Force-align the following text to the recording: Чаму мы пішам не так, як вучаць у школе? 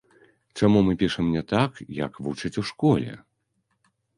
Чаму 0.61 0.79
мы 0.87 0.95
пішам 1.01 1.29
не 1.35 1.43
так, 1.53 1.71
як 1.99 2.13
вучаць 2.29 2.55
у 2.63 2.67
школе? 2.71 3.11